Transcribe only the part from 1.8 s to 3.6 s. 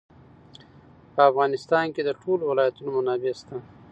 کې د ټولو ولایتونو منابع شته.